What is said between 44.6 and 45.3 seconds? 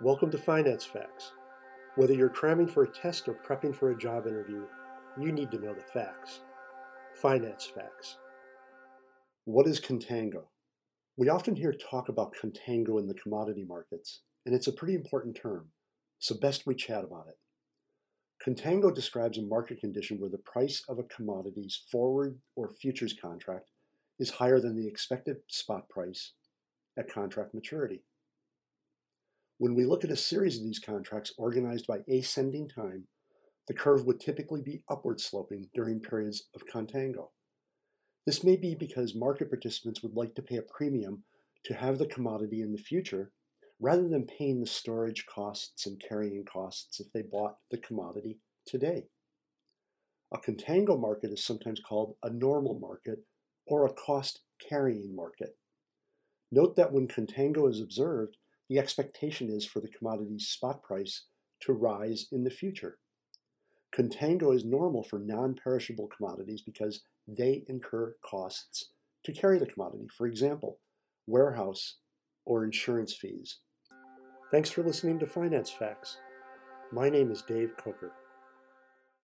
the storage